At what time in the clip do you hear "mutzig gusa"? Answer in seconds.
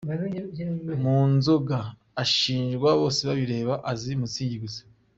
4.19-4.81